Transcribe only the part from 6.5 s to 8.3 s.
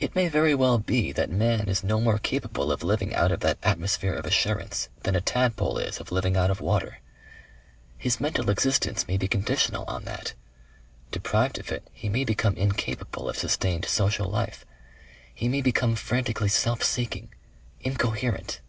of water. His